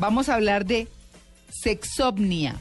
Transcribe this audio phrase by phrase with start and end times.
[0.00, 0.88] Vamos a hablar de
[1.50, 2.56] sexomnia.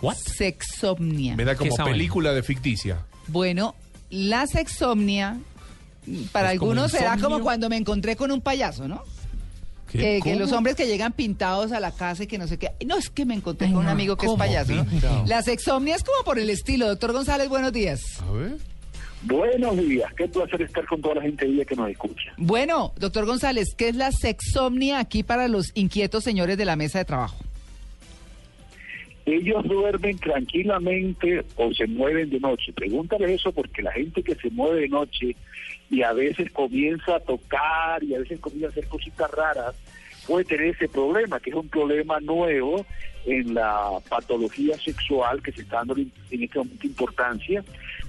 [0.00, 0.16] What?
[0.16, 1.36] Sexomnia.
[1.36, 3.04] Me da como película de ficticia.
[3.26, 3.74] Bueno,
[4.10, 5.38] la sexomnia
[6.32, 7.28] para ¿Es como algunos será insomnio?
[7.28, 9.02] como cuando me encontré con un payaso, ¿no?
[9.92, 9.98] ¿Qué?
[9.98, 10.40] Que, que ¿Cómo?
[10.40, 12.72] los hombres que llegan pintados a la casa y que no sé qué.
[12.86, 14.86] No, es que me encontré Ay, con un no, amigo que es ¿cómo payaso, ¿no?
[14.86, 15.24] pintado?
[15.26, 16.88] La sexomnia es como por el estilo.
[16.88, 18.00] Doctor González, buenos días.
[18.26, 18.56] A ver.
[19.22, 22.32] Buenos días, qué placer estar con toda la gente hoy que nos escucha.
[22.36, 26.98] Bueno, doctor González, ¿qué es la sexomnia aquí para los inquietos señores de la mesa
[26.98, 27.36] de trabajo?
[29.26, 32.72] Ellos duermen tranquilamente o se mueven de noche.
[32.72, 35.36] Pregúntale eso porque la gente que se mueve de noche
[35.90, 39.74] y a veces comienza a tocar y a veces comienza a hacer cositas raras,
[40.26, 42.86] puede tener ese problema, que es un problema nuevo
[43.26, 47.64] en la patología sexual que se está dando en este momento importancia,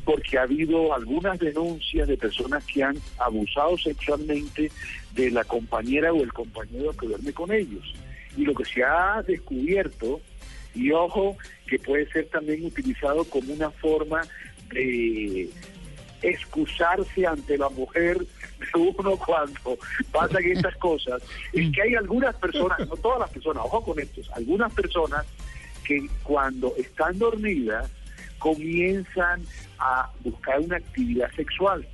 [0.06, 4.72] porque ha habido algunas denuncias de personas que han abusado sexualmente
[5.14, 7.94] de la compañera o el compañero que duerme con ellos.
[8.38, 10.22] Y lo que se ha descubierto,
[10.74, 14.22] y ojo, que puede ser también utilizado como una forma
[14.72, 15.50] de
[16.22, 19.78] excusarse ante la mujer de uno cuando
[20.12, 21.22] pasan estas cosas,
[21.54, 25.26] es que hay algunas personas, no todas las personas, ojo con estos, algunas personas
[25.84, 27.90] que cuando están dormidas
[28.40, 29.44] comienzan
[29.78, 31.86] a buscar una actividad sexual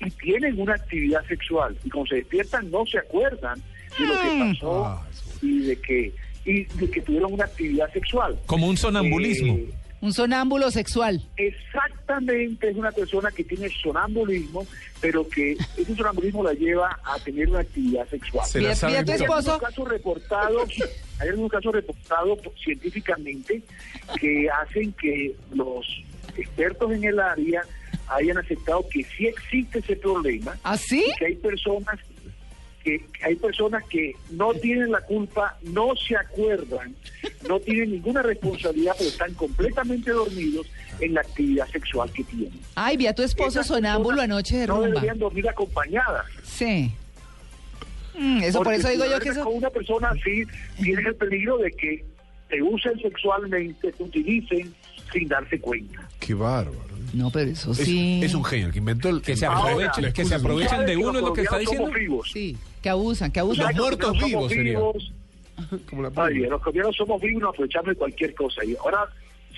[0.00, 3.62] y tienen una actividad sexual y cuando se despiertan no se acuerdan
[3.98, 5.02] de lo que pasó Ah,
[5.42, 6.14] y de que
[6.44, 8.38] y de que tuvieron una actividad sexual.
[8.46, 9.54] Como un sonambulismo.
[9.54, 9.70] Eh,
[10.04, 11.22] Un sonámbulo sexual.
[11.38, 14.66] Exactamente, es una persona que tiene sonambulismo,
[15.00, 18.46] pero que ese sonambulismo la lleva a tener una actividad sexual.
[18.46, 18.98] Se la sabe.
[18.98, 19.52] Hay esposo.
[19.52, 20.68] algunos casos reportados,
[21.20, 23.62] hay algunos casos reportados científicamente
[24.20, 25.86] que hacen que los
[26.36, 27.62] expertos en el área
[28.08, 31.02] hayan aceptado que sí existe ese problema, ¿Así?
[31.18, 31.98] que hay personas
[32.84, 36.94] que hay personas que no tienen la culpa, no se acuerdan,
[37.48, 40.66] no tienen ninguna responsabilidad, pero están completamente dormidos
[41.00, 42.60] en la actividad sexual que tienen.
[42.74, 44.88] Ay, vi a tu esposo Esas sonámbulo anoche de No rumba.
[44.88, 46.26] deberían dormir acompañadas.
[46.44, 46.92] Sí.
[48.18, 49.42] Mm, eso por eso si digo yo que eso...
[49.44, 50.44] Con una persona así,
[50.80, 52.04] tienes el peligro de que
[52.48, 54.72] te usen sexualmente, te utilicen
[55.12, 56.08] sin darse cuenta.
[56.20, 56.94] Qué bárbaro.
[57.12, 58.20] No, pero eso Es, sí.
[58.22, 59.22] es un genio el que inventó el.
[59.22, 60.36] Que se aprovechen, que se excusa.
[60.36, 61.90] aprovechen de ¿Sabes que uno, es lo que está diciendo.
[62.32, 63.66] Sí, que abusan, que abusan.
[63.68, 64.78] Los muertos Nosotros vivos somos sería.
[64.78, 65.12] vivos,
[65.88, 68.62] Como la Ay, los colombianos somos vivos y nos aprovechamos de cualquier cosa.
[68.62, 69.08] Y ahora,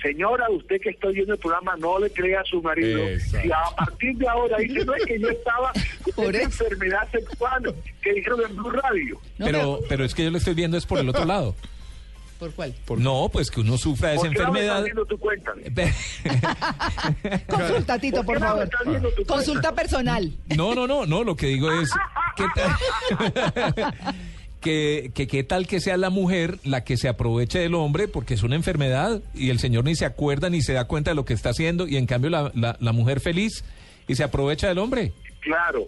[0.01, 2.99] señora, usted que está oyendo el programa, no le crea a su marido.
[3.05, 3.39] Exacto.
[3.45, 5.73] Si a partir de ahora dice, no es que yo estaba
[6.05, 9.19] con Por esa enfermedad sexual que dijeron en Blue Radio.
[9.37, 11.53] No, Pero, pero es que yo lo estoy viendo es por el otro lado.
[12.39, 12.73] ¿Por cuál?
[12.99, 14.83] No, pues que uno sufra de esa ¿Por qué no me estás enfermedad.
[14.85, 15.63] viendo tú cuéntame?
[17.49, 18.69] Consulta, Tito, por me favor.
[18.85, 20.31] viendo Consulta personal.
[20.55, 21.89] No, no, no, no, lo que digo es
[22.37, 23.93] ¿qué tal?
[24.61, 28.33] que, que qué tal que sea la mujer la que se aproveche del hombre porque
[28.33, 31.25] es una enfermedad y el señor ni se acuerda ni se da cuenta de lo
[31.25, 33.63] que está haciendo y en cambio la, la, la mujer feliz
[34.07, 35.11] y se aprovecha del hombre.
[35.41, 35.85] Claro,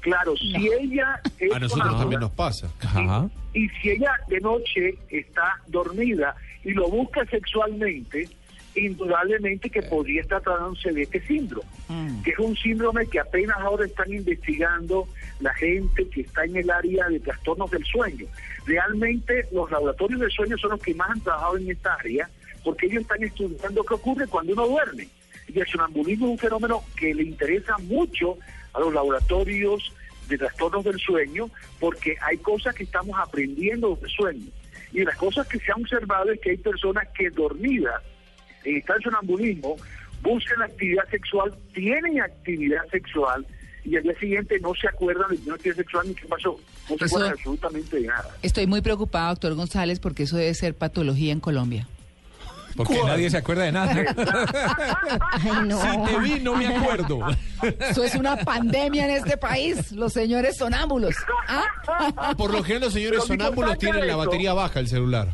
[0.00, 2.70] claro, si ella es A nosotros sonávula, también nos pasa.
[2.80, 3.28] Ajá.
[3.54, 6.34] y si ella de noche está dormida
[6.64, 8.28] y lo busca sexualmente,
[8.74, 11.68] indudablemente que podría estar tratándose de este síndrome,
[12.24, 15.08] que es un síndrome que apenas ahora están investigando
[15.40, 18.26] la gente que está en el área de trastornos del sueño.
[18.66, 22.28] Realmente los laboratorios del sueño son los que más han trabajado en esta área,
[22.62, 25.08] porque ellos están estudiando qué ocurre cuando uno duerme.
[25.48, 28.38] Y el sonambulismo es un fenómeno que le interesa mucho
[28.72, 29.92] a los laboratorios
[30.28, 31.50] de trastornos del sueño,
[31.80, 34.46] porque hay cosas que estamos aprendiendo del sueño.
[34.92, 38.00] Y las cosas que se han observado es que hay personas que dormidas
[38.64, 39.76] en estado de sonambulismo
[40.22, 43.46] buscan actividad sexual, tienen actividad sexual
[43.84, 46.58] y al día siguiente no se acuerdan de que no tiene sexual ni qué pasó.
[46.90, 48.28] No se Eso- acuerdan absolutamente de nada.
[48.42, 51.86] Estoy muy preocupada, doctor González, porque eso debe ser patología en Colombia.
[52.76, 53.92] Porque nadie se acuerda de nada.
[55.40, 57.18] Si te vi, no me acuerdo.
[57.80, 61.14] Eso es una pandemia en este país, los señores sonámbulos.
[61.48, 62.34] ¿Ah?
[62.36, 65.28] Por lo general los señores Pero sonámbulos tienen la batería baja el celular.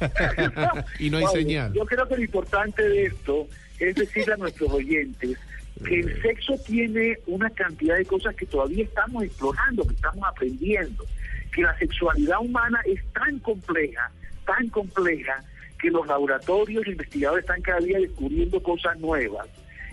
[0.98, 1.72] y no hay señal.
[1.72, 3.46] Yo creo que lo importante de esto
[3.78, 5.38] es decirle a nuestros oyentes
[5.84, 11.04] que el sexo tiene una cantidad de cosas que todavía estamos explorando, que estamos aprendiendo,
[11.52, 14.10] que la sexualidad humana es tan compleja,
[14.44, 15.44] tan compleja,
[15.78, 19.46] que los laboratorios y investigadores están cada día descubriendo cosas nuevas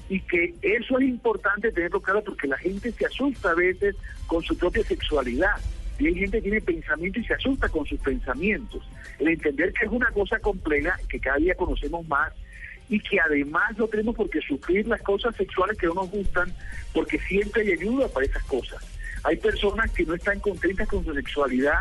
[0.09, 3.95] y que eso es importante tenerlo claro porque la gente se asusta a veces
[4.27, 5.55] con su propia sexualidad.
[5.97, 8.83] Y hay gente que tiene pensamientos y se asusta con sus pensamientos.
[9.19, 12.33] El entender que es una cosa compleja, que cada día conocemos más,
[12.89, 16.53] y que además no tenemos por qué sufrir las cosas sexuales que no nos gustan,
[16.93, 18.83] porque siempre hay ayuda para esas cosas.
[19.23, 21.79] Hay personas que no están contentas con su sexualidad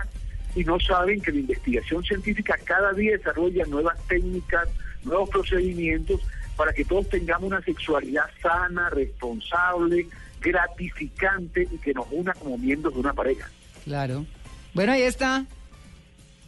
[0.54, 4.68] y no saben que la investigación científica cada día desarrolla nuevas técnicas,
[5.02, 6.20] nuevos procedimientos
[6.56, 10.06] para que todos tengamos una sexualidad sana, responsable,
[10.40, 13.50] gratificante y que nos una como miembros de una pareja.
[13.84, 14.24] Claro.
[14.72, 15.44] Bueno, ahí está.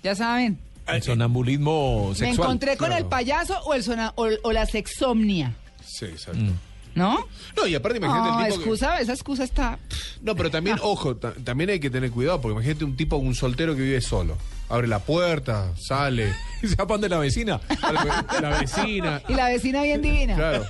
[0.03, 0.59] Ya saben.
[0.87, 2.47] El sonambulismo Me sexual.
[2.47, 3.03] encontré con claro.
[3.05, 5.55] el payaso o, el sona- o, o la sexomnia,
[5.85, 6.39] Sí, exacto.
[6.41, 6.53] Mm.
[6.95, 7.19] ¿no?
[7.57, 9.79] No, y aparte imagínate No, el tipo que- excusa, esa excusa está...
[10.23, 13.35] No, pero también, ojo, ta- también hay que tener cuidado, porque imagínate un tipo, un
[13.35, 14.37] soltero que vive solo.
[14.69, 17.61] Abre la puerta, sale, Y se van de la vecina.
[18.41, 20.35] la vecina, Y la vecina bien divina.
[20.37, 20.67] claro,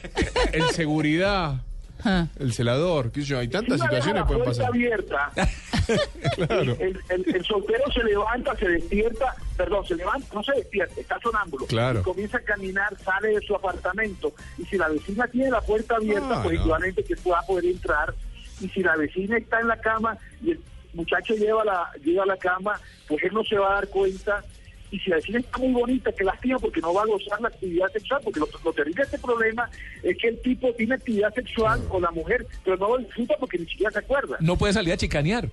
[0.53, 1.61] el seguridad,
[2.09, 2.27] Ah.
[2.39, 4.75] el celador, qué sé yo, hay tantas Si situaciones la que pueden puerta pasar.
[4.75, 5.33] abierta,
[6.37, 11.01] Claro, el, el- el soltero se levanta, se despierta, perdón, se levanta, no se despierta,
[11.01, 11.67] está sonámbulo.
[11.67, 12.01] Claro.
[12.01, 14.33] Y comienza a caminar, sale de su apartamento.
[14.59, 16.65] Y si la vecina tiene la puerta abierta, Ah, pues no.
[16.65, 18.15] igualmente que pueda poder entrar.
[18.61, 20.61] Y si la vecina está en la cama y el
[20.95, 24.43] muchacho lleva la, lleva a la cama, pues él no se va a dar cuenta.
[24.91, 27.49] Y si la vecina está muy bonita, que lástima porque no va a gozar la
[27.49, 29.69] actividad sexual, porque lo, lo terrible de este problema
[30.03, 33.59] es que el tipo tiene actividad sexual con la mujer, pero no lo disfruta porque
[33.59, 34.37] ni siquiera se acuerda.
[34.41, 35.49] No puede salir a chicanear.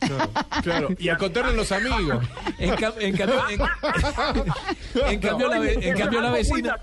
[0.00, 0.30] claro,
[0.62, 0.88] claro.
[1.00, 2.24] Y a contarle a los amigos.
[2.60, 3.60] En, cam- en cambio, en,
[5.08, 6.76] en cambio, la, ve- en cambio la vecina.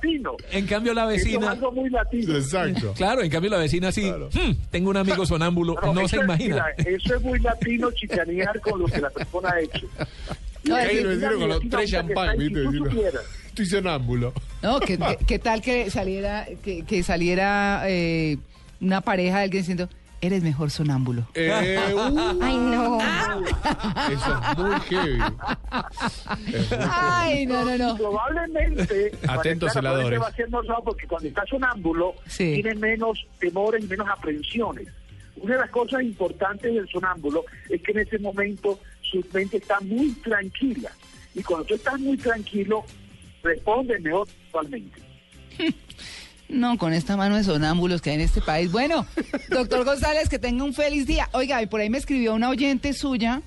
[0.52, 1.52] En cambio la vecina.
[1.52, 2.36] algo muy latino.
[2.36, 2.94] Exacto.
[2.94, 4.02] Claro, en cambio la vecina sí.
[4.04, 4.30] Claro.
[4.34, 5.76] "Hmm, tengo un amigo sonámbulo.
[5.94, 6.66] No se es- imagina.
[6.78, 9.88] mira, eso es muy latino chicanear con lo que la persona ha hecho.
[10.68, 12.64] No, es lo vecino con los tres champán, ¿viste?
[13.48, 14.34] Estoy sonámbulo.
[14.62, 18.38] No, ¿qué, qué- qué tal que saliera, que, que saliera eh,
[18.82, 19.90] una pareja de alguien diciendo,
[20.22, 21.26] eres mejor sonámbulo?
[21.36, 23.00] Eh, uh, Ay, no.
[24.12, 25.20] eso es muy heavy.
[26.54, 27.96] Es muy Ay, no, no, no.
[27.98, 29.12] Probablemente.
[29.28, 30.08] Atentos, celadores.
[30.08, 32.54] probablemente Va a ser normal porque cuando está sonámbulo, Sí.
[32.62, 34.88] tiene menos temores y menos aprensiones.
[35.38, 38.80] Una de las cosas importantes del sonámbulo es que en ese momento
[39.12, 40.92] su mente está muy tranquila.
[41.34, 42.84] Y cuando tú estás muy tranquilo,
[43.44, 45.02] respondes mejor actualmente.
[46.48, 48.72] No, con esta mano de sonámbulos que hay en este país.
[48.72, 49.08] Bueno,
[49.50, 51.28] doctor González, que tenga un feliz día.
[51.34, 53.42] Oiga, y por ahí me escribió una oyente suya,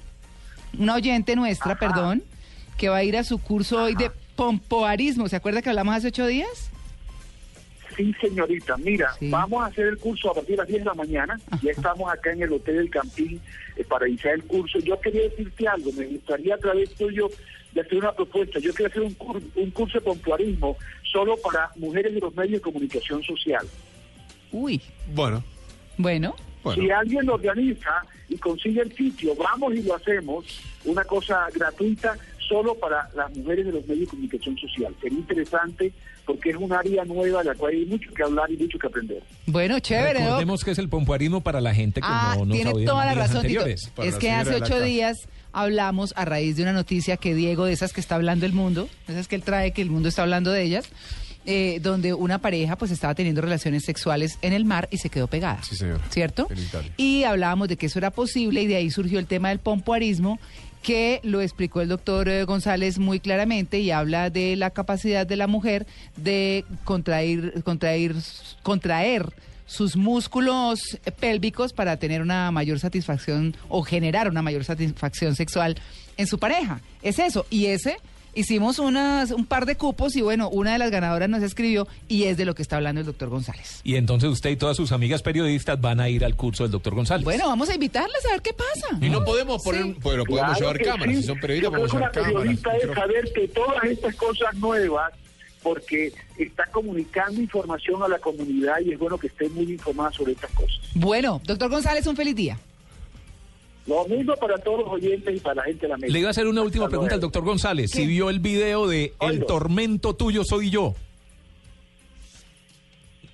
[0.76, 1.78] una oyente nuestra, Ajá.
[1.78, 2.24] perdón,
[2.76, 5.28] que va a ir a su curso hoy de pompoarismo.
[5.28, 6.70] ¿Se acuerda que hablamos hace ocho días?
[7.98, 8.76] Sí, señorita.
[8.76, 9.28] Mira, Sí.
[9.28, 11.38] vamos a hacer el curso a partir de las 10 de la mañana.
[11.60, 13.40] Ya estamos acá en el Hotel del Campín
[13.76, 14.78] eh, para iniciar el curso.
[14.78, 15.90] Yo quería decirte algo.
[15.92, 17.28] Me gustaría a través tuyo
[17.72, 18.60] de hacer una propuesta.
[18.60, 22.52] Yo quiero hacer un, cur- un curso de pompoarismo solo para mujeres de los medios
[22.54, 23.66] de comunicación social.
[24.52, 24.80] Uy,
[25.12, 25.42] Bueno,
[25.96, 26.36] bueno.
[26.62, 26.80] bueno.
[26.82, 30.44] Si alguien lo organiza y consigue el sitio, vamos y lo hacemos.
[30.84, 32.16] Una cosa gratuita
[32.48, 34.94] solo para las mujeres de los medios de comunicación social.
[35.00, 35.92] Sería interesante
[36.24, 38.86] porque es un área nueva de la cual hay mucho que hablar y mucho que
[38.86, 39.22] aprender.
[39.46, 40.24] Bueno, chévere, ¿no?
[40.26, 43.04] Recordemos que es el pompoarismo para la gente que Ah, no nos tiene en toda
[43.06, 43.64] la razón, Tito.
[43.66, 47.72] Es la que hace ocho días hablamos a raíz de una noticia que Diego, de
[47.72, 50.50] esas que está hablando el mundo, esas que él trae, que el mundo está hablando
[50.52, 50.88] de ellas,
[51.46, 55.28] eh, donde una pareja pues estaba teniendo relaciones sexuales en el mar y se quedó
[55.28, 55.62] pegada.
[55.62, 56.00] Sí, señora.
[56.10, 56.46] ¿Cierto?
[56.50, 56.92] En Italia.
[56.98, 60.38] Y hablábamos de que eso era posible y de ahí surgió el tema del pompoarismo
[60.82, 65.36] que lo explicó el doctor eh, González muy claramente y habla de la capacidad de
[65.36, 68.14] la mujer de contraer, contraer,
[68.62, 69.32] contraer
[69.66, 75.76] sus músculos pélvicos para tener una mayor satisfacción o generar una mayor satisfacción sexual
[76.16, 76.80] en su pareja.
[77.02, 77.46] Es eso.
[77.50, 77.98] Y ese
[78.34, 82.24] hicimos unas, un par de cupos y bueno, una de las ganadoras nos escribió y
[82.24, 83.80] es de lo que está hablando el doctor González.
[83.84, 86.94] Y entonces usted y todas sus amigas periodistas van a ir al curso del doctor
[86.94, 87.24] González.
[87.24, 88.98] Bueno, vamos a invitarlas a ver qué pasa.
[89.00, 89.88] Y no podemos poner, Sí.
[89.88, 91.20] lo podemos Claro llevar cámaras, sí.
[91.22, 92.34] si son periodistas podemos llevar cámaras.
[92.36, 95.12] periodista es saber que todas estas cosas nuevas,
[95.62, 100.32] porque está comunicando información a la comunidad y es bueno que esté muy informada sobre
[100.32, 100.78] estas cosas.
[100.94, 102.58] Bueno, doctor González, un feliz día.
[103.88, 106.12] Lo mismo para todos los oyentes y para la gente de la mesa.
[106.12, 107.90] Le iba a hacer una última Hasta pregunta al doctor González.
[107.90, 109.46] Si vio el video de El Oigo.
[109.46, 110.94] tormento tuyo soy yo.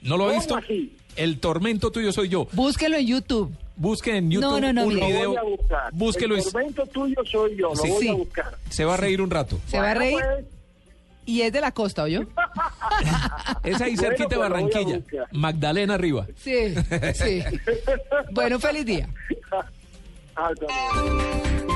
[0.02, 0.56] ¿No lo ha ¿Cómo visto?
[0.56, 0.96] así?
[1.16, 2.46] El tormento tuyo soy yo.
[2.52, 3.52] Búsquelo en YouTube.
[3.76, 5.00] Busque en YouTube No, no, no, un mire.
[5.00, 5.28] Lo video.
[5.30, 5.92] voy a buscar.
[5.92, 6.36] Búsquelo.
[6.36, 7.88] El tormento tuyo soy yo, lo Sí.
[7.88, 8.08] voy Sí.
[8.08, 8.58] a buscar.
[8.70, 9.58] Se va a reír un rato.
[9.66, 10.44] Se va a reír pues,
[11.26, 12.20] y es de la costa, ¿oyó?
[13.64, 15.00] Es ahí Bueno, cerquita de pues Barranquilla.
[15.32, 16.26] Magdalena arriba.
[16.36, 16.74] Sí,
[17.14, 17.42] sí.
[18.32, 19.08] Bueno, feliz día.
[20.34, 21.73] 好的。